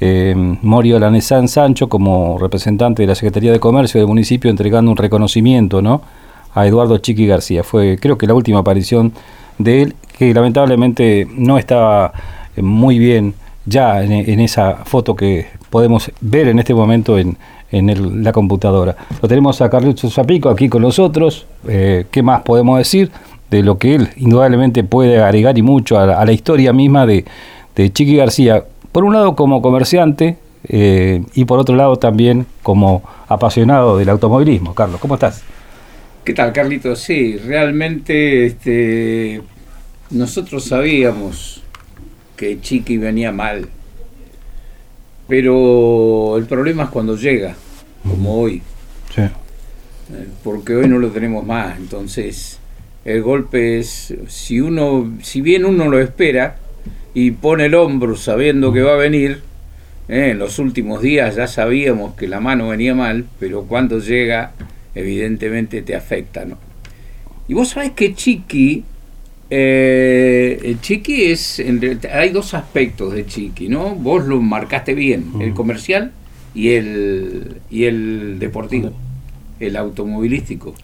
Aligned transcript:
eh, 0.00 0.34
Morio 0.62 0.98
Lanesán 0.98 1.46
Sancho 1.46 1.88
como 1.88 2.38
representante 2.38 3.04
de 3.04 3.06
la 3.06 3.14
Secretaría 3.14 3.52
de 3.52 3.60
Comercio 3.60 4.00
del 4.00 4.08
municipio 4.08 4.50
entregando 4.50 4.90
un 4.90 4.96
reconocimiento 4.96 5.80
¿no? 5.80 6.02
a 6.52 6.66
Eduardo 6.66 6.98
Chiqui 6.98 7.24
García. 7.24 7.62
Fue 7.62 7.98
creo 8.00 8.18
que 8.18 8.26
la 8.26 8.34
última 8.34 8.58
aparición 8.58 9.12
de 9.58 9.82
él, 9.82 9.94
que 10.18 10.34
lamentablemente 10.34 11.28
no 11.36 11.56
estaba 11.56 12.12
eh, 12.56 12.62
muy 12.62 12.98
bien 12.98 13.34
ya 13.64 14.02
en, 14.02 14.40
esa 14.40 14.78
foto 14.84 15.14
que 15.14 15.46
podemos 15.70 16.10
ver 16.20 16.48
en 16.48 16.58
este 16.58 16.74
momento 16.74 17.16
en, 17.16 17.38
en 17.70 18.24
la 18.24 18.32
computadora. 18.32 18.96
Lo 19.22 19.28
tenemos 19.28 19.60
a 19.60 19.70
Carlitos 19.70 20.14
Zapico 20.14 20.48
aquí 20.48 20.68
con 20.68 20.82
nosotros. 20.82 21.46
Eh, 21.68 22.06
¿Qué 22.10 22.24
más 22.24 22.42
podemos 22.42 22.76
decir 22.76 23.12
de 23.52 23.62
lo 23.62 23.78
que 23.78 23.94
él 23.94 24.08
indudablemente 24.16 24.82
puede 24.82 25.22
agregar 25.22 25.56
y 25.56 25.62
mucho 25.62 25.96
a, 25.96 26.24
la 26.24 26.32
historia 26.32 26.72
misma 26.72 27.06
de, 27.06 27.24
de 27.76 27.92
Chiqui 27.92 28.16
García? 28.16 28.64
Por 28.96 29.04
un 29.04 29.12
lado 29.12 29.36
como 29.36 29.60
comerciante 29.60 30.38
eh, 30.66 31.22
y 31.34 31.44
por 31.44 31.58
otro 31.58 31.76
lado 31.76 31.96
también 31.96 32.46
como 32.62 33.02
apasionado 33.28 33.98
del 33.98 34.08
automovilismo. 34.08 34.74
Carlos, 34.74 34.98
¿cómo 35.02 35.16
estás? 35.16 35.42
¿Qué 36.24 36.32
tal, 36.32 36.50
Carlitos? 36.54 37.00
Sí, 37.00 37.36
realmente 37.36 38.46
este, 38.46 39.42
nosotros 40.08 40.64
sabíamos 40.64 41.62
que 42.38 42.58
Chiqui 42.58 42.96
venía 42.96 43.32
mal, 43.32 43.68
pero 45.28 46.38
el 46.38 46.46
problema 46.46 46.84
es 46.84 46.88
cuando 46.88 47.18
llega, 47.18 47.54
como 48.02 48.40
hoy. 48.40 48.62
Sí. 49.14 49.20
Eh, 49.20 49.30
porque 50.42 50.74
hoy 50.74 50.88
no 50.88 50.98
lo 50.98 51.08
tenemos 51.08 51.44
más, 51.44 51.76
entonces 51.76 52.60
el 53.04 53.20
golpe 53.20 53.78
es, 53.78 54.14
si 54.28 54.62
uno, 54.62 55.18
si 55.20 55.42
bien 55.42 55.66
uno 55.66 55.86
lo 55.86 56.00
espera, 56.00 56.60
y 57.16 57.30
pone 57.30 57.64
el 57.64 57.74
hombro 57.74 58.14
sabiendo 58.14 58.74
que 58.74 58.82
va 58.82 58.92
a 58.92 58.96
venir. 58.96 59.40
¿eh? 60.06 60.32
en 60.32 60.38
los 60.38 60.58
últimos 60.58 61.00
días 61.00 61.36
ya 61.36 61.46
sabíamos 61.46 62.14
que 62.14 62.28
la 62.28 62.40
mano 62.40 62.68
venía 62.68 62.94
mal, 62.94 63.24
pero 63.40 63.62
cuando 63.62 64.00
llega, 64.00 64.52
evidentemente 64.94 65.80
te 65.80 65.96
afecta. 65.96 66.44
¿no? 66.44 66.58
Y 67.48 67.54
vos 67.54 67.70
sabés 67.70 67.92
que 67.92 68.14
Chiqui, 68.14 68.84
eh, 69.48 70.76
Chiqui 70.82 71.24
es, 71.30 71.62
hay 72.12 72.28
dos 72.28 72.52
aspectos 72.52 73.14
de 73.14 73.24
Chiqui, 73.24 73.70
¿no? 73.70 73.94
Vos 73.94 74.26
lo 74.26 74.42
marcaste 74.42 74.94
bien, 74.94 75.24
el 75.40 75.54
comercial 75.54 76.12
y 76.54 76.72
el, 76.72 77.62
y 77.70 77.84
el 77.84 78.38
deportivo, 78.38 78.92
el 79.58 79.76
automovilístico. 79.76 80.74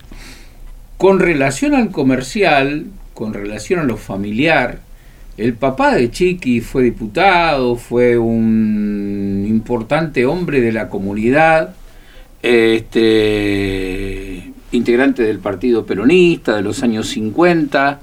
Con 0.97 1.19
relación 1.19 1.75
al 1.75 1.91
comercial, 1.91 2.87
con 3.13 3.35
relación 3.35 3.81
a 3.81 3.83
lo 3.83 3.97
familiar, 3.97 4.79
el 5.37 5.53
papá 5.53 5.95
de 5.95 6.11
Chiqui 6.11 6.61
fue 6.61 6.83
diputado, 6.83 7.75
fue 7.75 8.17
un 8.17 9.45
importante 9.47 10.25
hombre 10.25 10.61
de 10.61 10.71
la 10.71 10.89
comunidad, 10.89 11.75
este, 12.41 13.73
integrante 14.71 15.23
del 15.23 15.39
Partido 15.39 15.85
Peronista 15.85 16.55
de 16.57 16.61
los 16.61 16.83
años 16.83 17.07
50, 17.09 17.99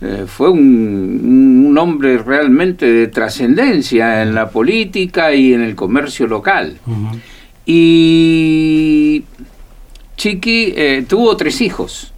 eh, 0.00 0.24
fue 0.26 0.50
un, 0.50 1.76
hombre 1.76 2.18
realmente 2.18 2.86
de 2.86 3.08
trascendencia 3.08 4.22
en 4.22 4.32
la 4.34 4.48
política 4.48 5.34
y 5.34 5.52
en 5.52 5.60
el 5.60 5.74
comercio 5.74 6.28
local. 6.28 6.78
Y 7.66 9.24
Chiqui 10.16 10.72
eh, 10.76 11.04
tuvo 11.08 11.36
tres 11.36 11.60
hijos. 11.60 12.12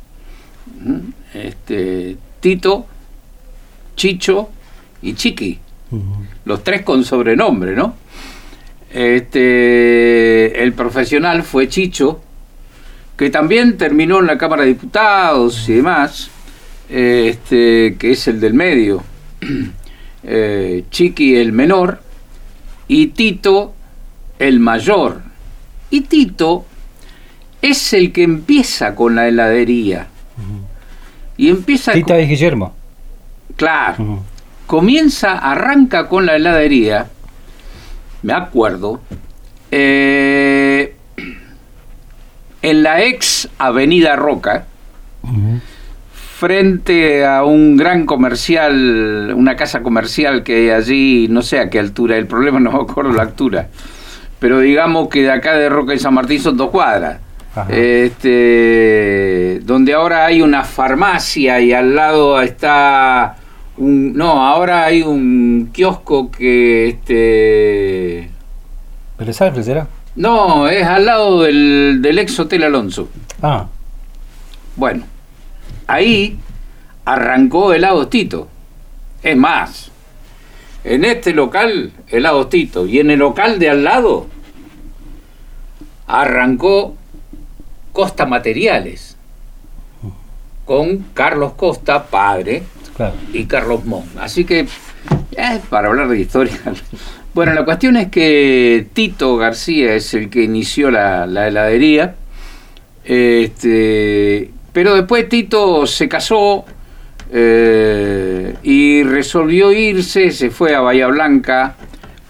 Este, 1.32 2.18
Tito, 2.40 2.86
Chicho 3.96 4.50
y 5.02 5.14
Chiqui. 5.14 5.58
Los 6.44 6.62
tres 6.62 6.82
con 6.82 7.04
sobrenombre, 7.04 7.74
¿no? 7.74 7.94
Este, 8.92 10.62
el 10.62 10.72
profesional 10.72 11.42
fue 11.42 11.68
Chicho, 11.68 12.20
que 13.16 13.30
también 13.30 13.76
terminó 13.76 14.20
en 14.20 14.26
la 14.26 14.38
Cámara 14.38 14.62
de 14.62 14.68
Diputados 14.68 15.68
y 15.68 15.74
demás, 15.74 16.30
este, 16.88 17.96
que 17.98 18.12
es 18.12 18.28
el 18.28 18.40
del 18.40 18.54
medio. 18.54 19.02
Eh, 20.28 20.86
Chiqui 20.90 21.36
el 21.36 21.52
menor 21.52 22.00
y 22.88 23.08
Tito 23.08 23.74
el 24.40 24.58
mayor. 24.58 25.22
Y 25.88 26.00
Tito 26.00 26.66
es 27.62 27.92
el 27.92 28.10
que 28.10 28.24
empieza 28.24 28.96
con 28.96 29.14
la 29.14 29.28
heladería. 29.28 30.08
Y 31.36 31.48
empieza 31.48 31.92
Tita 31.92 32.20
y 32.20 32.26
Guillermo. 32.26 32.74
Claro. 33.56 34.22
Comienza, 34.66 35.38
arranca 35.38 36.08
con 36.08 36.26
la 36.26 36.36
heladería, 36.36 37.06
me 38.22 38.32
acuerdo, 38.32 39.00
eh, 39.70 40.94
en 42.62 42.82
la 42.82 43.02
ex 43.02 43.48
Avenida 43.58 44.16
Roca, 44.16 44.66
frente 46.38 47.24
a 47.24 47.44
un 47.44 47.76
gran 47.76 48.04
comercial, 48.06 49.32
una 49.36 49.56
casa 49.56 49.82
comercial 49.82 50.42
que 50.42 50.56
hay 50.56 50.70
allí, 50.70 51.28
no 51.30 51.42
sé 51.42 51.60
a 51.60 51.70
qué 51.70 51.78
altura, 51.78 52.16
el 52.16 52.26
problema 52.26 52.60
no 52.60 52.72
me 52.72 52.80
acuerdo 52.80 53.12
la 53.12 53.22
altura, 53.22 53.68
pero 54.38 54.58
digamos 54.58 55.08
que 55.08 55.22
de 55.22 55.30
acá 55.30 55.54
de 55.54 55.68
Roca 55.68 55.94
y 55.94 55.98
San 55.98 56.14
Martín 56.14 56.40
son 56.40 56.56
dos 56.56 56.70
cuadras. 56.70 57.20
Este, 57.70 59.60
donde 59.64 59.94
ahora 59.94 60.26
hay 60.26 60.42
una 60.42 60.62
farmacia 60.62 61.58
y 61.58 61.72
al 61.72 61.94
lado 61.96 62.42
está 62.42 63.36
no, 63.78 64.46
ahora 64.46 64.84
hay 64.84 65.02
un 65.02 65.70
kiosco 65.72 66.30
que 66.30 66.88
este. 66.88 68.30
¿Pelezal 69.16 69.62
será? 69.62 69.88
No, 70.14 70.68
es 70.68 70.86
al 70.86 71.04
lado 71.06 71.42
del, 71.42 71.98
del 72.00 72.18
ex 72.18 72.38
Hotel 72.40 72.64
Alonso. 72.64 73.08
Ah. 73.42 73.66
Bueno, 74.76 75.04
ahí 75.86 76.38
arrancó 77.04 77.72
el 77.72 77.84
Tito. 78.08 78.48
Es 79.22 79.36
más, 79.36 79.90
en 80.84 81.04
este 81.04 81.32
local, 81.32 81.92
el 82.08 82.26
Tito, 82.48 82.86
y 82.86 83.00
en 83.00 83.10
el 83.10 83.18
local 83.18 83.58
de 83.58 83.70
al 83.70 83.84
lado, 83.84 84.26
arrancó 86.06 86.94
Costa 87.92 88.26
Materiales, 88.26 89.15
con 90.66 90.98
Carlos 91.14 91.52
Costa, 91.52 92.04
padre, 92.04 92.64
y 93.32 93.44
Carlos 93.46 93.84
Mon. 93.86 94.04
Así 94.20 94.44
que, 94.44 94.66
eh, 95.36 95.60
para 95.70 95.88
hablar 95.88 96.08
de 96.08 96.20
historia. 96.20 96.58
Bueno, 97.32 97.52
la 97.52 97.66
cuestión 97.66 97.98
es 97.98 98.08
que 98.08 98.86
Tito 98.94 99.36
García 99.36 99.92
es 99.94 100.14
el 100.14 100.30
que 100.30 100.42
inició 100.42 100.90
la, 100.90 101.24
heladería. 101.24 102.14
Este, 103.04 104.50
pero 104.72 104.94
después 104.94 105.28
Tito 105.28 105.86
se 105.86 106.08
casó 106.08 106.64
eh, 107.30 108.54
y 108.62 109.02
resolvió 109.02 109.70
irse, 109.70 110.30
se 110.30 110.48
fue 110.48 110.74
a 110.74 110.80
Bahía 110.80 111.08
Blanca, 111.08 111.76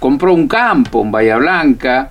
compró 0.00 0.34
un 0.34 0.48
campo 0.48 1.02
en 1.02 1.12
Bahía 1.12 1.36
Blanca 1.36 2.10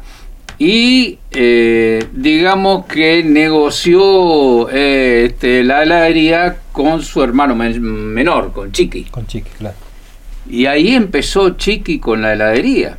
y 0.58 1.20
eh, 1.32 2.06
digamos 2.14 2.86
que 2.86 3.24
negoció 3.24 4.70
eh, 4.70 5.26
este, 5.28 5.64
la 5.64 5.84
heladería 5.84 6.58
con 6.72 7.02
su 7.02 7.22
hermano 7.22 7.56
menor, 7.56 8.52
con 8.52 8.72
Chiqui. 8.72 9.06
Con 9.06 9.28
Chiqui, 9.28 9.50
claro. 9.58 9.76
Y 10.50 10.66
ahí 10.68 10.94
empezó 10.94 11.52
Chiqui 11.52 12.00
con 12.00 12.22
la 12.22 12.34
heladería. 12.34 12.98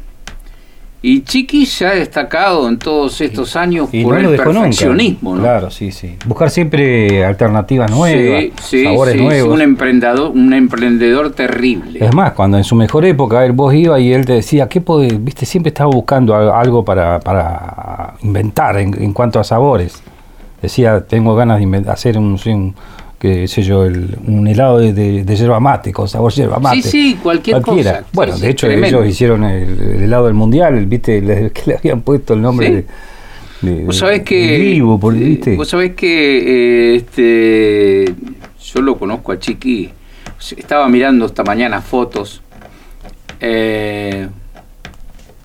Y 1.09 1.23
Chiqui 1.23 1.67
se 1.67 1.87
ha 1.87 1.95
destacado 1.95 2.69
en 2.69 2.81
todos 2.81 3.21
estos 3.21 3.55
años 3.55 3.89
por 4.03 4.19
el 4.19 4.37
perfeccionismo. 4.37 5.37
Claro, 5.37 5.71
sí, 5.71 5.93
sí. 5.93 6.17
Buscar 6.27 6.51
siempre 6.51 7.25
alternativas 7.25 7.89
nuevas, 7.93 8.47
sabores 8.57 9.15
nuevos. 9.15 9.55
un 9.55 9.61
emprendedor, 9.61 10.33
un 10.33 10.53
emprendedor 10.53 11.31
terrible. 11.31 12.05
Es 12.05 12.13
más, 12.13 12.33
cuando 12.33 12.59
en 12.59 12.65
su 12.65 12.75
mejor 12.75 13.05
época 13.05 13.45
él 13.45 13.53
vos 13.53 13.73
iba 13.73 14.01
y 14.01 14.13
él 14.13 14.27
te 14.27 14.33
decía, 14.33 14.69
¿qué 14.69 14.81
podés? 14.81 15.23
Viste, 15.23 15.47
siempre 15.47 15.69
estaba 15.69 15.91
buscando 15.91 16.35
algo 16.35 16.85
para, 16.85 17.21
para 17.21 18.15
inventar 18.23 18.77
en, 18.77 19.13
cuanto 19.13 19.39
a 19.39 19.45
sabores. 19.45 20.03
Decía, 20.61 21.07
tengo 21.07 21.37
ganas 21.37 21.61
de 21.61 21.85
hacer 21.89 22.19
un 22.19 22.37
qué 23.19 23.49
sé 23.49 23.63
yo, 23.63 23.85
el, 23.85 24.17
un 24.27 24.47
helado 24.47 24.79
de, 24.79 24.93
de, 24.93 25.37
yerba 25.37 25.61
mate, 25.61 25.93
con 25.93 26.09
sabor 26.09 26.33
yerba 26.33 26.59
mate. 26.59 26.83
Sí, 26.83 26.91
sí, 26.91 27.19
cualquier 27.23 27.63
cualquiera. 27.63 28.05
Bueno, 28.13 28.37
de 28.39 28.51
hecho 28.51 28.69
ellos 28.69 29.07
hicieron 29.07 29.45
el, 29.45 30.03
helado 30.03 30.27
del 30.27 30.35
mundial, 30.35 30.85
viste, 30.87 31.21
que 31.55 31.63
le 31.67 31.77
habían 31.77 32.03
puesto 32.03 32.35
el 32.35 32.43
nombre 32.43 32.71
de, 32.71 33.85
Vos 33.85 33.97
sabés 33.97 34.23
que 34.23 34.59
vivo, 34.59 34.99
¿viste? 35.11 35.57
Vos 35.57 35.69
sabés 35.69 35.95
que 35.95 36.93
eh, 36.93 36.97
este 36.97 38.15
yo 38.63 38.83
lo 38.83 38.99
conozco 38.99 39.33
a 39.33 39.39
Chiqui. 39.39 39.91
Estaba 40.57 40.89
mirando 40.89 41.27
esta 41.27 41.43
mañana 41.43 41.81
fotos. 41.81 42.43
Eh, 43.41 44.29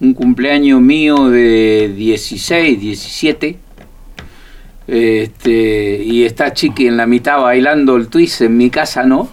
un 0.02 0.14
cumpleaños 0.14 0.82
mío 0.82 1.30
de 1.30 1.94
16, 1.96 2.80
17 2.80 3.58
este, 4.88 6.02
y 6.04 6.24
está 6.24 6.54
Chiqui 6.54 6.88
en 6.88 6.98
la 6.98 7.06
mitad 7.06 7.40
bailando 7.42 7.96
el 7.96 8.08
twist 8.08 8.42
en 8.42 8.58
mi 8.58 8.70
casa, 8.70 9.04
¿no? 9.04 9.30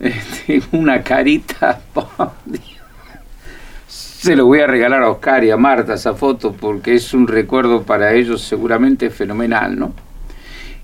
Este, 0.00 0.62
una 0.72 1.02
carita, 1.02 1.80
se 3.86 4.36
lo 4.36 4.46
voy 4.46 4.60
a 4.60 4.66
regalar 4.66 5.02
a 5.02 5.10
Oscar 5.10 5.44
y 5.44 5.50
a 5.50 5.56
Marta 5.56 5.94
esa 5.94 6.14
foto 6.14 6.52
porque 6.52 6.94
es 6.94 7.14
un 7.14 7.26
recuerdo 7.26 7.82
para 7.84 8.14
ellos 8.14 8.42
seguramente 8.42 9.10
fenomenal, 9.10 9.78
¿no? 9.78 9.92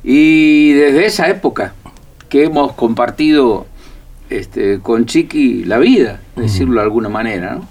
Y 0.03 0.73
desde 0.73 1.07
esa 1.07 1.29
época 1.29 1.75
que 2.29 2.45
hemos 2.45 2.73
compartido 2.73 3.67
este, 4.31 4.81
con 4.81 5.07
Chiqui 5.07 5.65
la 5.65 5.79
vida, 5.79 6.21
decirlo 6.37 6.75
de 6.75 6.83
alguna 6.83 7.09
manera, 7.09 7.57
¿no? 7.57 7.69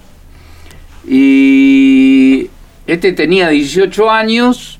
Y 1.06 2.50
este 2.86 3.12
tenía 3.12 3.48
18 3.48 4.10
años 4.10 4.78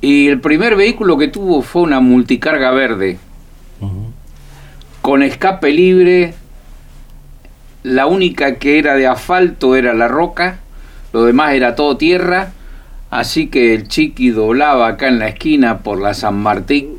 y 0.00 0.28
el 0.28 0.40
primer 0.40 0.76
vehículo 0.76 1.16
que 1.16 1.28
tuvo 1.28 1.62
fue 1.62 1.82
una 1.82 2.00
multicarga 2.00 2.70
verde, 2.70 3.18
con 5.02 5.22
escape 5.22 5.70
libre, 5.70 6.34
la 7.82 8.06
única 8.06 8.56
que 8.56 8.78
era 8.78 8.94
de 8.96 9.06
asfalto 9.06 9.76
era 9.76 9.94
la 9.94 10.08
roca, 10.08 10.58
lo 11.12 11.24
demás 11.24 11.54
era 11.54 11.76
todo 11.76 11.96
tierra, 11.96 12.52
así 13.10 13.46
que 13.46 13.74
el 13.74 13.88
chiqui 13.88 14.30
doblaba 14.30 14.88
acá 14.88 15.08
en 15.08 15.18
la 15.18 15.28
esquina 15.28 15.78
por 15.78 16.00
la 16.00 16.12
San 16.12 16.36
Martín 16.36 16.98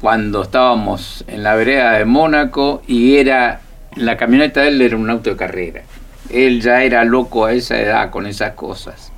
cuando 0.00 0.42
estábamos 0.42 1.24
en 1.26 1.42
la 1.42 1.54
vereda 1.54 1.92
de 1.92 2.04
Mónaco 2.04 2.82
y 2.86 3.16
era 3.16 3.60
la 3.96 4.16
camioneta 4.16 4.60
de 4.60 4.68
él 4.68 4.82
era 4.82 4.96
un 4.96 5.10
auto 5.10 5.30
de 5.30 5.36
carrera. 5.36 5.82
Él 6.30 6.60
ya 6.60 6.82
era 6.82 7.04
loco 7.04 7.46
a 7.46 7.52
esa 7.52 7.80
edad 7.80 8.10
con 8.10 8.26
esas 8.26 8.52
cosas. 8.52 9.10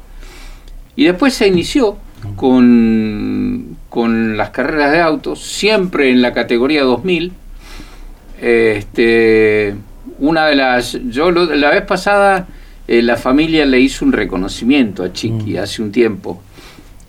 Y 0.96 1.04
después 1.04 1.34
se 1.34 1.48
inició 1.48 1.98
con, 2.36 3.76
con 3.88 4.36
las 4.36 4.50
carreras 4.50 4.92
de 4.92 5.00
autos, 5.00 5.42
siempre 5.42 6.10
en 6.10 6.22
la 6.22 6.32
categoría 6.32 6.82
2000. 6.82 7.32
Este, 8.40 9.74
una 10.18 10.46
de 10.46 10.54
las. 10.54 10.98
Yo 11.08 11.30
la 11.30 11.70
vez 11.70 11.82
pasada 11.82 12.46
eh, 12.88 13.02
la 13.02 13.16
familia 13.16 13.66
le 13.66 13.80
hizo 13.80 14.04
un 14.04 14.12
reconocimiento 14.12 15.04
a 15.04 15.12
Chiqui 15.12 15.54
mm. 15.54 15.58
hace 15.58 15.82
un 15.82 15.92
tiempo. 15.92 16.40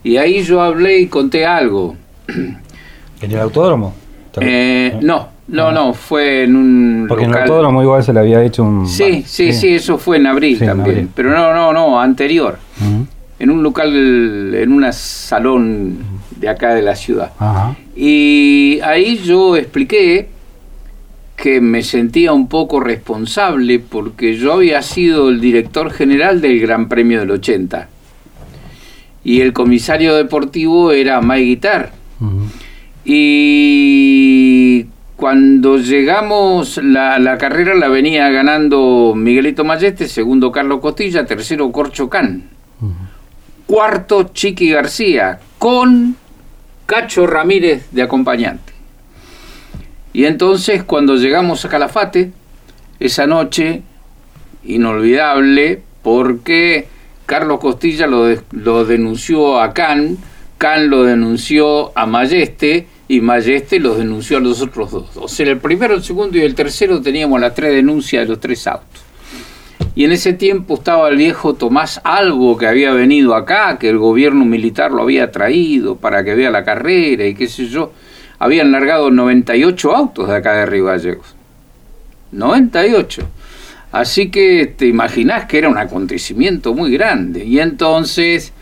Y 0.04 0.18
ahí 0.18 0.44
yo 0.44 0.62
hablé 0.62 1.00
y 1.00 1.08
conté 1.08 1.46
algo. 1.46 1.96
¿En 3.22 3.32
el 3.32 3.40
autódromo? 3.40 3.94
Eh, 4.42 4.98
no, 5.02 5.30
no, 5.48 5.68
ah. 5.68 5.72
no, 5.72 5.94
fue 5.94 6.44
en 6.44 6.56
un. 6.56 7.06
Porque 7.08 7.24
en 7.24 7.32
el 7.32 7.38
autódromo 7.38 7.82
igual 7.82 8.04
se 8.04 8.14
le 8.14 8.20
había 8.20 8.44
hecho 8.44 8.64
un. 8.64 8.88
Sí, 8.88 9.24
sí, 9.26 9.54
sí, 9.54 9.76
eso 9.76 9.98
fue 9.98 10.18
en 10.18 10.28
abril 10.28 10.60
también. 10.60 11.10
Pero 11.16 11.32
no, 11.32 11.54
no, 11.54 11.72
no, 11.72 12.00
anterior. 12.00 12.60
En 13.40 13.50
un 13.50 13.64
local, 13.64 14.54
en 14.54 14.72
un 14.72 14.92
salón 14.92 15.98
de 16.36 16.50
acá 16.50 16.76
de 16.76 16.82
la 16.82 16.96
ciudad. 16.96 17.32
Y 17.96 18.80
ahí 18.84 19.18
yo 19.24 19.56
expliqué 19.56 20.28
que 21.38 21.62
me 21.62 21.82
sentía 21.84 22.34
un 22.34 22.50
poco 22.50 22.82
responsable 22.82 23.80
porque 23.80 24.36
yo 24.36 24.54
había 24.54 24.82
sido 24.82 25.30
el 25.30 25.40
director 25.40 25.90
general 25.92 26.42
del 26.42 26.60
Gran 26.60 26.90
Premio 26.90 27.22
del 27.22 27.32
80 27.32 27.88
y 29.24 29.42
el 29.42 29.54
comisario 29.54 30.16
deportivo 30.16 30.92
era 30.92 31.22
Mike 31.22 31.46
Guitar. 31.46 31.92
Y 33.06 34.86
cuando 35.16 35.78
llegamos, 35.78 36.78
la, 36.84 37.38
carrera 37.38 37.76
la 37.76 37.90
venía 37.90 38.30
ganando 38.30 39.14
Miguelito 39.16 39.64
Mayeste, 39.64 40.08
segundo 40.08 40.52
Carlos 40.52 40.80
Costilla, 40.80 41.26
tercero 41.26 41.72
Corcho 41.72 42.10
Can, 42.10 42.44
cuarto 43.70 44.32
Chiqui 44.34 44.72
García, 44.72 45.40
con 45.60 46.16
Cacho 46.88 47.28
Ramírez 47.28 47.86
de 47.92 48.02
acompañante. 48.02 48.74
Y 50.12 50.26
entonces 50.26 50.84
cuando 50.84 51.18
llegamos 51.18 51.64
a 51.64 51.70
Calafate, 51.70 52.32
esa 53.00 53.28
noche, 53.28 53.84
inolvidable, 54.64 55.84
porque 56.02 56.88
Carlos 57.28 57.60
Costilla 57.60 58.08
lo, 58.08 58.86
denunció 58.86 59.62
a 59.62 59.72
Can, 59.72 60.18
Can 60.58 60.90
lo 60.90 61.04
denunció 61.04 61.92
a 61.96 62.08
Mayeste 62.08 62.88
y 63.08 63.22
Mayeste 63.22 63.80
los 63.80 64.00
denunció 64.00 64.38
a 64.38 64.40
los 64.40 64.64
otros 64.64 64.90
dos. 64.90 65.10
O 65.16 65.28
sea, 65.28 65.46
el 65.46 65.60
primero, 65.60 65.94
el 65.94 66.02
segundo 66.02 66.40
y 66.40 66.42
el 66.42 66.56
tercero 66.56 67.04
teníamos 67.04 67.40
las 67.40 67.54
tres 67.54 67.76
denuncias 67.76 68.24
de 68.24 68.30
los 68.30 68.40
tres 68.40 68.66
autos. 68.66 69.09
Y 69.96 70.06
en 70.06 70.12
ese 70.12 70.34
tiempo 70.34 70.76
estaba 70.76 71.10
el 71.10 71.18
viejo 71.18 71.56
Tomás 71.56 72.00
Algo 72.04 72.58
que 72.58 72.68
había 72.68 72.94
venido 72.94 73.36
acá, 73.36 73.78
que 73.80 73.90
el 73.90 73.98
gobierno 73.98 74.46
militar 74.46 74.92
lo 74.92 75.04
había 75.04 75.32
traído 75.32 75.96
para 75.96 76.24
que 76.24 76.36
vea 76.36 76.52
la 76.52 76.64
carrera 76.64 77.26
y 77.26 77.36
qué 77.36 77.48
sé 77.48 77.68
yo 77.68 77.92
habían 78.40 78.72
largado 78.72 79.12
98 79.12 79.96
autos 79.96 80.30
de 80.30 80.38
acá 80.38 80.54
de 80.54 80.66
Río 80.66 80.86
Gallegos. 80.86 81.36
98. 82.32 83.24
Así 83.92 84.30
que 84.30 84.74
te 84.78 84.88
imaginás 84.88 85.46
que 85.46 85.58
era 85.58 85.70
un 85.70 85.78
acontecimiento 85.78 86.74
muy 86.74 86.92
grande. 86.92 87.44
Y 87.44 87.60
entonces 87.60 88.54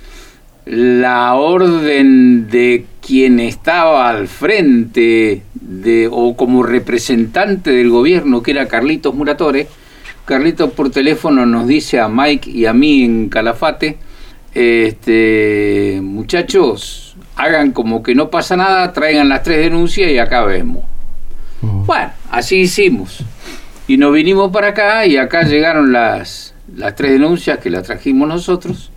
la 0.66 1.36
orden 1.36 2.50
de 2.50 2.86
quien 3.06 3.40
estaba 3.40 4.10
al 4.10 4.28
frente 4.28 5.44
de, 5.54 6.10
o 6.12 6.36
como 6.36 6.64
representante 6.64 7.72
del 7.72 7.90
gobierno, 7.90 8.42
que 8.42 8.52
era 8.52 8.68
Carlitos 8.68 9.14
Muratore, 9.14 9.68
Carlitos 10.28 10.74
por 10.74 10.90
teléfono 10.90 11.46
nos 11.46 11.68
dice 11.68 12.02
a 12.02 12.10
Mike 12.10 12.52
y 12.52 12.66
a 12.66 12.74
mí 12.74 13.06
en 13.06 13.30
Calafate, 13.30 13.98
este, 14.54 16.02
muchachos, 16.04 17.16
hagan 17.38 17.72
como 17.72 18.04
que 18.04 18.14
no 18.14 18.30
pasa 18.30 18.58
nada, 18.58 18.92
traigan 18.92 19.30
las 19.30 19.44
tres 19.44 19.60
denuncias 19.60 20.12
y 20.12 20.18
acá 20.18 20.44
vemos. 20.44 20.84
Bueno, 21.62 22.12
así 22.30 22.58
hicimos. 22.58 23.24
Y 23.88 23.96
nos 23.96 24.12
vinimos 24.12 24.52
para 24.52 24.68
acá 24.68 25.06
y 25.06 25.16
acá 25.16 25.44
llegaron 25.44 25.94
las, 25.94 26.54
las 26.76 26.94
tres 26.96 27.14
denuncias 27.14 27.60
que 27.60 27.70
las 27.70 27.84
trajimos 27.84 28.28
nosotros 28.28 28.92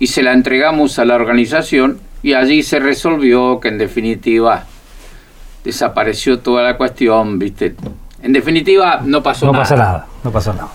y 0.00 0.08
se 0.08 0.24
la 0.24 0.32
entregamos 0.32 0.98
a 0.98 1.04
la 1.04 1.14
organización 1.14 2.00
y 2.20 2.32
allí 2.32 2.64
se 2.64 2.80
resolvió 2.80 3.60
que 3.60 3.68
en 3.68 3.78
definitiva 3.78 4.66
desapareció 5.62 6.40
toda 6.40 6.64
la 6.64 6.76
cuestión, 6.76 7.38
¿viste? 7.38 7.76
En 8.24 8.32
definitiva 8.32 9.02
no 9.04 9.22
pasó 9.22 9.52
nada. 9.52 9.52
No 9.52 9.62
pasó 9.62 9.76
nada, 9.76 10.06
no 10.24 10.32
pasó 10.32 10.52
nada. 10.54 10.68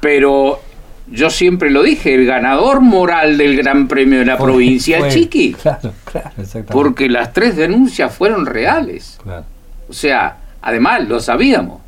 Pero 0.00 0.60
yo 1.06 1.30
siempre 1.30 1.70
lo 1.70 1.84
dije, 1.84 2.16
el 2.16 2.26
ganador 2.26 2.80
moral 2.80 3.38
del 3.38 3.56
Gran 3.56 3.86
Premio 3.86 4.18
de 4.18 4.24
la 4.24 4.36
provincia 4.36 4.98
es 4.98 5.14
Chiqui. 5.14 5.54
Claro, 5.62 5.92
claro, 6.04 6.30
exactamente. 6.30 6.72
Porque 6.72 7.08
las 7.08 7.32
tres 7.32 7.56
denuncias 7.56 8.12
fueron 8.12 8.44
reales. 8.44 9.18
Claro. 9.22 9.44
O 9.88 9.92
sea, 9.92 10.38
además 10.60 11.06
lo 11.06 11.20
sabíamos. 11.20 11.80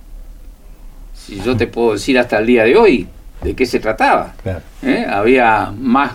Si 1.15 1.41
yo 1.41 1.57
te 1.57 1.67
puedo 1.67 1.95
decir 1.95 2.17
hasta 2.17 2.39
el 2.39 2.47
día 2.47 2.63
de 2.63 2.77
hoy 2.77 3.09
de 3.43 3.57
qué 3.57 3.67
se 3.67 3.81
trataba. 3.81 4.35
Claro. 4.41 4.61
¿Eh? 4.83 5.05
Había 5.11 5.73
más 5.77 6.13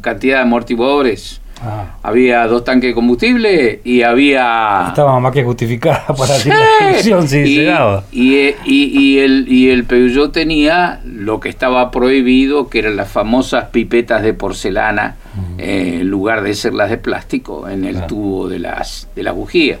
cantidad 0.00 0.38
de 0.38 0.42
amortiguadores 0.42 1.40
Ah. 1.64 1.96
Había 2.02 2.46
dos 2.46 2.64
tanques 2.64 2.90
de 2.90 2.94
combustible 2.94 3.80
y 3.84 4.02
había... 4.02 4.86
Estaba 4.88 5.18
más 5.20 5.32
que 5.32 5.42
justificada 5.42 6.06
para 6.18 6.36
la 6.38 6.44
inscripción 6.90 7.26
si 7.26 7.38
y, 7.38 7.56
se 7.56 7.64
daba. 7.64 8.04
Y, 8.12 8.54
y, 8.64 9.18
el, 9.18 9.46
y 9.48 9.70
el 9.70 9.84
Peugeot 9.84 10.32
tenía 10.32 11.00
lo 11.04 11.40
que 11.40 11.48
estaba 11.48 11.90
prohibido, 11.90 12.68
que 12.68 12.80
eran 12.80 12.96
las 12.96 13.10
famosas 13.10 13.66
pipetas 13.70 14.22
de 14.22 14.34
porcelana, 14.34 15.16
eh, 15.58 15.98
en 16.00 16.08
lugar 16.08 16.42
de 16.42 16.54
ser 16.54 16.74
las 16.74 16.90
de 16.90 16.98
plástico, 16.98 17.68
en 17.68 17.84
el 17.84 18.06
tubo 18.06 18.48
de 18.48 18.58
las, 18.58 19.08
de 19.16 19.22
la 19.22 19.32
bujía. 19.32 19.78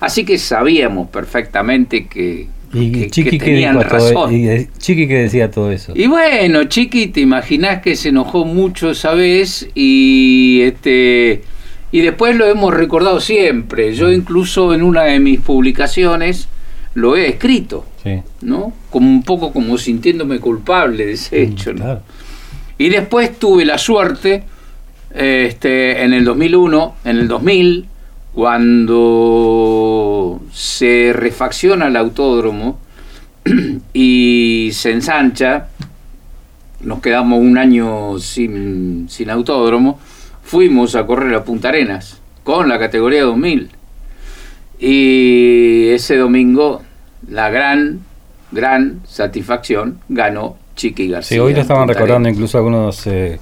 Así 0.00 0.24
que 0.24 0.38
sabíamos 0.38 1.08
perfectamente 1.08 2.06
que, 2.06 2.48
y 2.72 3.08
Chiqui 3.08 3.38
que, 3.38 3.60
y 3.60 4.68
Chiqui 4.78 5.08
que 5.08 5.14
decía 5.14 5.50
todo 5.50 5.70
eso. 5.70 5.92
Y 5.94 6.06
bueno, 6.06 6.64
Chiqui, 6.64 7.08
te 7.08 7.20
imaginás 7.20 7.80
que 7.80 7.96
se 7.96 8.10
enojó 8.10 8.44
mucho 8.44 8.90
esa 8.90 9.14
vez 9.14 9.68
y 9.74 10.60
este 10.62 11.42
y 11.90 12.00
después 12.02 12.36
lo 12.36 12.46
hemos 12.46 12.74
recordado 12.74 13.20
siempre. 13.20 13.94
Yo 13.94 14.08
mm. 14.08 14.12
incluso 14.12 14.74
en 14.74 14.82
una 14.82 15.04
de 15.04 15.20
mis 15.20 15.40
publicaciones 15.40 16.48
lo 16.94 17.16
he 17.16 17.28
escrito, 17.28 17.84
¿no? 18.42 18.72
Como 18.90 19.08
un 19.08 19.22
poco 19.22 19.52
como 19.52 19.78
sintiéndome 19.78 20.38
culpable 20.38 21.06
de 21.06 21.12
ese 21.12 21.38
mm, 21.38 21.52
hecho, 21.52 21.72
Y 22.76 22.90
después 22.90 23.38
tuve 23.38 23.64
la 23.64 23.78
suerte 23.78 24.44
este 25.14 26.02
en 26.02 26.12
el 26.12 26.24
2001, 26.24 26.96
en 27.04 27.16
el 27.16 27.28
2000 27.28 27.86
cuando 28.38 30.40
se 30.52 31.12
refacciona 31.12 31.88
el 31.88 31.96
autódromo 31.96 32.78
y 33.92 34.70
se 34.74 34.92
ensancha, 34.92 35.66
nos 36.80 37.00
quedamos 37.00 37.40
un 37.40 37.58
año 37.58 38.16
sin, 38.20 39.08
autódromo, 39.28 39.98
fuimos 40.44 40.94
a 40.94 41.04
correr 41.04 41.34
a 41.34 41.42
Punta 41.42 41.70
Arenas 41.70 42.20
con 42.44 42.68
la 42.68 42.78
categoría 42.78 43.24
2000. 43.24 43.70
Y 44.78 45.88
ese 45.88 46.16
domingo 46.16 46.82
la 47.28 47.50
gran, 47.50 48.02
gran 48.52 49.00
satisfacción 49.04 49.98
ganó 50.08 50.56
Chiqui 50.78 51.08
García. 51.08 51.34
Sí, 51.34 51.38
hoy 51.40 51.52
lo 51.52 51.60
estaban 51.60 51.88
recordando 51.88 52.28
incluso 52.28 52.56
algunos 52.56 53.04
eh, 53.08 53.38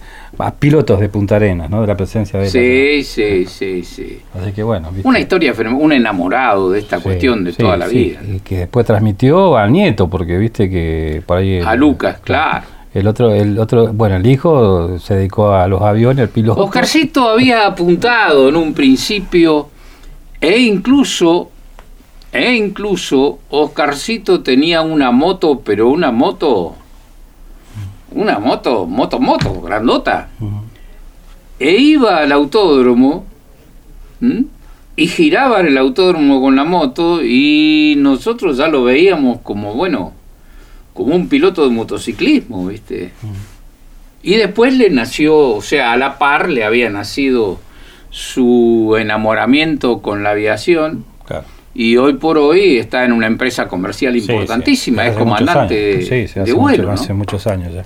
pilotos 0.59 0.99
de 0.99 1.09
Punta 1.11 1.37
Arenas, 1.37 1.69
¿no? 1.69 1.83
De 1.83 1.87
la 1.87 1.95
presencia 1.95 2.41
de 2.41 2.49
Sí, 2.49 3.05
sí, 3.05 3.45
sí, 3.47 3.85
sí. 3.85 4.21
Así 4.35 4.53
que 4.53 4.63
bueno. 4.63 4.91
Una 5.05 5.21
historia, 5.21 5.55
un 5.79 5.93
enamorado 5.93 6.71
de 6.71 6.81
esta 6.81 6.99
cuestión 6.99 7.45
de 7.45 7.53
toda 7.53 7.77
la 7.77 7.87
vida. 7.87 8.21
Y 8.27 8.41
que 8.41 8.59
después 8.61 8.87
transmitió 8.87 9.57
al 9.57 9.71
nieto, 9.71 10.09
porque 10.09 10.39
viste 10.39 10.71
que 10.71 11.23
por 11.27 11.39
ahí. 11.39 11.61
A 11.61 11.75
Lucas, 11.77 12.19
claro. 12.25 12.65
El 12.95 13.07
otro, 13.07 13.31
el 13.35 13.59
otro, 13.59 13.93
bueno, 13.93 14.17
el 14.17 14.27
hijo 14.27 14.99
se 14.99 15.17
dedicó 15.17 15.53
a 15.53 15.69
los 15.69 15.83
aviones, 15.83 16.23
el 16.23 16.29
piloto. 16.31 16.65
Oscarcito 16.65 17.29
había 17.29 17.67
apuntado 17.67 18.49
en 18.49 18.57
un 18.57 18.73
principio 18.73 19.69
e 20.41 20.59
incluso, 20.61 21.51
e 22.33 22.55
incluso 22.55 23.41
Oscarcito 23.51 24.43
tenía 24.43 24.81
una 24.81 25.11
moto, 25.11 25.61
pero 25.63 25.89
una 25.89 26.11
moto, 26.11 26.75
una 28.13 28.39
moto, 28.39 28.87
moto, 28.87 29.21
moto, 29.21 29.61
grandota. 29.61 30.29
E 31.59 31.77
iba 31.77 32.19
al 32.19 32.33
autódromo 32.33 33.25
y 34.97 35.07
giraba 35.09 35.61
en 35.61 35.69
el 35.69 35.79
autódromo 35.79 36.41
con 36.41 36.57
la 36.57 36.65
moto 36.65 37.23
y 37.23 37.95
nosotros 37.99 38.57
ya 38.57 38.69
lo 38.69 38.85
veíamos 38.85 39.41
como, 39.41 39.75
bueno, 39.75 40.13
como 40.95 41.15
un 41.15 41.29
piloto 41.29 41.65
de 41.69 41.75
motociclismo, 41.75 42.67
¿viste? 42.67 43.13
Y 44.23 44.35
después 44.37 44.75
le 44.75 44.91
nació, 44.91 45.37
o 45.37 45.63
sea, 45.63 45.93
a 45.93 45.97
la 45.97 46.19
par 46.19 46.49
le 46.49 46.65
había 46.65 46.91
nacido 46.91 47.61
su 48.11 48.97
enamoramiento 48.99 50.01
con 50.01 50.23
la 50.23 50.31
aviación. 50.31 51.05
Y 51.79 51.99
hoy 51.99 52.15
por 52.15 52.39
hoy 52.39 52.79
está 52.79 53.05
en 53.05 53.13
una 53.13 53.27
empresa 53.27 53.69
comercial 53.69 54.17
importantísima, 54.17 55.07
es 55.07 55.15
comandante 55.15 55.75
de, 55.75 56.53
vuelo. 56.55 56.91
Hace 56.91 57.13
muchos 57.13 57.47
años 57.47 57.75
ya. 57.75 57.85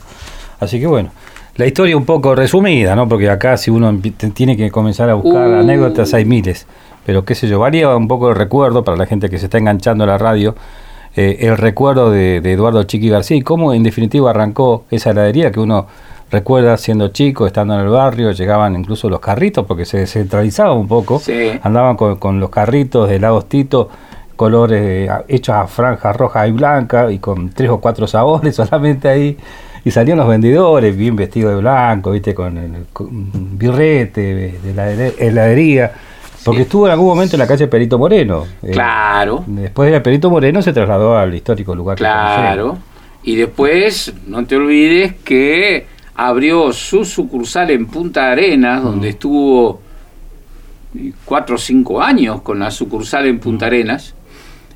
Así 0.60 0.78
que 0.78 0.86
bueno, 0.86 1.10
la 1.56 1.66
historia 1.66 1.96
un 1.96 2.04
poco 2.04 2.36
resumida, 2.36 2.94
¿no? 2.94 3.08
Porque 3.08 3.28
acá 3.28 3.56
si 3.56 3.72
uno 3.72 4.00
tiene 4.32 4.56
que 4.56 4.70
comenzar 4.70 5.10
a 5.10 5.14
buscar 5.14 5.48
uh. 5.48 5.60
anécdotas 5.60 6.14
hay 6.14 6.24
miles. 6.24 6.68
Pero 7.04 7.24
qué 7.24 7.34
sé 7.34 7.48
yo, 7.48 7.58
varía 7.58 7.96
un 7.96 8.06
poco 8.06 8.28
el 8.28 8.36
recuerdo 8.36 8.84
para 8.84 8.96
la 8.96 9.06
gente 9.06 9.28
que 9.28 9.38
se 9.38 9.46
está 9.46 9.58
enganchando 9.58 10.04
a 10.04 10.06
la 10.06 10.18
radio 10.18 10.54
eh, 11.16 11.38
el 11.40 11.56
recuerdo 11.56 12.12
de, 12.12 12.36
Eduardo 12.36 12.84
Chiqui 12.84 13.08
García 13.08 13.36
y 13.36 13.42
cómo 13.42 13.74
en 13.74 13.82
definitiva 13.82 14.30
arrancó 14.30 14.84
esa 14.92 15.10
heladería 15.10 15.50
que 15.50 15.58
uno 15.58 15.88
recuerda 16.30 16.76
siendo 16.76 17.08
chico, 17.08 17.46
estando 17.46 17.74
en 17.74 17.80
el 17.80 17.88
barrio, 17.88 18.30
llegaban 18.32 18.76
incluso 18.76 19.08
los 19.08 19.20
carritos 19.20 19.66
porque 19.66 19.84
se 19.84 19.98
descentralizaba 19.98 20.72
un 20.72 20.88
poco, 20.88 21.20
andaban 21.62 21.96
con, 21.96 22.40
los 22.40 22.50
carritos 22.50 23.08
de 23.08 23.16
helados 23.16 23.48
Tito, 23.48 23.88
colores 24.36 25.10
hechos 25.28 25.54
a 25.54 25.66
franjas 25.66 26.16
rojas 26.16 26.48
y 26.48 26.52
blancas 26.52 27.12
y 27.12 27.18
con 27.18 27.50
tres 27.50 27.70
o 27.70 27.80
cuatro 27.80 28.06
sabores 28.06 28.56
solamente 28.56 29.08
ahí. 29.08 29.36
Y 29.82 29.90
salían 29.90 30.18
los 30.18 30.28
vendedores 30.28 30.94
bien 30.94 31.16
vestidos 31.16 31.54
de 31.54 31.60
blanco, 31.60 32.10
viste, 32.10 32.34
con 32.34 32.58
el 32.58 32.84
birrete 33.56 34.58
de 34.62 34.74
la 34.74 34.90
heladería 34.90 35.92
porque 36.44 36.62
estuvo 36.62 36.86
en 36.86 36.92
algún 36.92 37.08
momento 37.08 37.36
en 37.36 37.40
la 37.40 37.46
calle 37.46 37.66
Perito 37.68 37.98
Moreno. 37.98 38.46
Eh, 38.62 38.70
claro. 38.70 39.44
después 39.46 39.90
de 39.92 40.00
Perito 40.00 40.30
Moreno 40.30 40.62
se 40.62 40.72
trasladó 40.72 41.16
al 41.16 41.34
histórico 41.34 41.74
lugar. 41.74 41.98
Claro. 41.98 42.78
y 43.22 43.36
después, 43.36 44.14
no 44.26 44.44
te 44.46 44.56
olvides 44.56 45.14
que 45.22 45.86
abrió 46.14 46.72
su 46.72 47.04
sucursal 47.04 47.70
en 47.70 47.86
Punta 47.86 48.30
Arenas, 48.30 48.82
donde 48.82 49.10
estuvo 49.10 49.80
cuatro 51.24 51.56
o 51.56 51.58
cinco 51.58 52.02
años 52.02 52.42
con 52.42 52.58
la 52.58 52.70
sucursal 52.70 53.26
en 53.26 53.38
Punta 53.38 53.66
Arenas. 53.66 54.14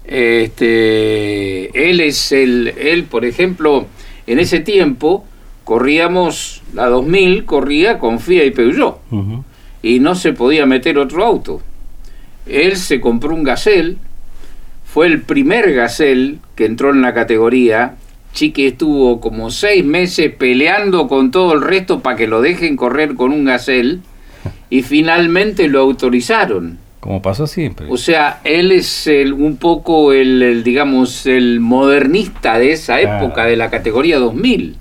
Este, 0.04 1.90
él 1.90 2.00
es 2.00 2.32
el, 2.32 2.68
él, 2.68 3.04
por 3.04 3.24
ejemplo, 3.24 3.86
en 4.26 4.38
ese 4.38 4.60
tiempo 4.60 5.24
corríamos 5.64 6.62
la 6.74 6.88
2000, 6.88 7.44
corría 7.44 7.98
con 7.98 8.20
FIA 8.20 8.44
y 8.44 8.50
Peugeot 8.50 9.00
y 9.82 10.00
no 10.00 10.14
se 10.14 10.32
podía 10.32 10.66
meter 10.66 10.98
otro 10.98 11.24
auto. 11.24 11.60
Él 12.46 12.76
se 12.76 13.00
compró 13.00 13.34
un 13.34 13.44
Gazelle, 13.44 13.96
fue 14.84 15.06
el 15.06 15.22
primer 15.22 15.72
Gazelle 15.74 16.38
que 16.54 16.66
entró 16.66 16.90
en 16.90 17.02
la 17.02 17.12
categoría. 17.12 17.96
Chiqui 18.34 18.66
estuvo 18.66 19.20
como 19.20 19.50
seis 19.50 19.84
meses 19.84 20.32
peleando 20.34 21.08
con 21.08 21.30
todo 21.30 21.54
el 21.54 21.62
resto 21.62 22.00
para 22.00 22.16
que 22.16 22.26
lo 22.26 22.42
dejen 22.42 22.76
correr 22.76 23.14
con 23.14 23.32
un 23.32 23.44
Gazelle 23.44 24.00
y 24.68 24.82
finalmente 24.82 25.68
lo 25.68 25.80
autorizaron. 25.80 26.78
Como 27.00 27.22
pasó 27.22 27.46
siempre. 27.46 27.86
O 27.90 27.96
sea, 27.96 28.40
él 28.44 28.72
es 28.72 29.06
el, 29.06 29.32
un 29.32 29.56
poco 29.56 30.12
el, 30.12 30.64
digamos, 30.64 31.26
el 31.26 31.60
modernista 31.60 32.58
de 32.58 32.72
esa 32.72 33.00
época, 33.00 33.44
de 33.44 33.56
la 33.56 33.70
categoría 33.70 34.18
2000. 34.18 34.76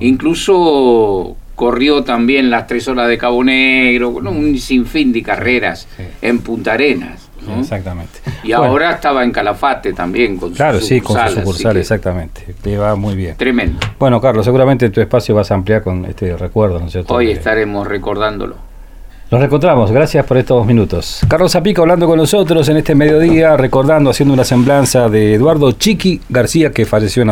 Incluso 0.00 1.36
corrió 1.56 2.04
también 2.04 2.50
las 2.50 2.68
tres 2.68 2.86
horas 2.88 3.08
de 3.08 3.18
Cabo 3.18 3.42
Negro, 3.42 4.14
con 4.14 4.28
un 4.28 4.56
sinfín 4.58 5.12
de 5.12 5.22
carreras 5.22 5.88
en 6.22 6.38
Punta 6.38 6.74
Arenas. 6.74 7.27
Exactamente. 7.58 8.20
Y 8.42 8.52
ahora 8.52 8.92
estaba 8.92 9.24
en 9.24 9.32
Calafate 9.32 9.92
también 9.92 10.36
con 10.36 10.52
claro, 10.52 10.80
sí, 10.80 11.00
con 11.00 11.16
su 11.28 11.34
sucursal, 11.36 11.76
exactamente. 11.76 12.54
Te 12.62 12.76
va 12.76 12.96
muy 12.96 13.14
bien. 13.14 13.36
Tremendo. 13.36 13.78
Bueno, 13.98 14.20
Carlos, 14.20 14.44
seguramente 14.44 14.90
tu 14.90 15.00
espacio 15.00 15.34
vas 15.34 15.50
a 15.50 15.54
ampliar 15.54 15.82
con 15.82 16.04
este 16.04 16.36
recuerdo, 16.36 16.78
¿no 16.80 16.86
es 16.86 16.92
cierto? 16.92 17.14
Hoy 17.14 17.30
estaremos 17.30 17.86
recordándolo. 17.86 18.68
Nos 19.30 19.40
reencontramos, 19.40 19.92
gracias 19.92 20.24
por 20.24 20.38
estos 20.38 20.64
minutos. 20.64 21.20
Carlos 21.28 21.52
Zapico 21.52 21.82
hablando 21.82 22.06
con 22.06 22.16
nosotros 22.16 22.66
en 22.70 22.78
este 22.78 22.94
mediodía, 22.94 23.58
recordando, 23.58 24.08
haciendo 24.08 24.32
una 24.32 24.42
semblanza 24.42 25.10
de 25.10 25.34
Eduardo 25.34 25.72
Chiqui 25.72 26.22
García, 26.30 26.70
que 26.70 26.86
falleció 26.86 27.20
en 27.20 27.26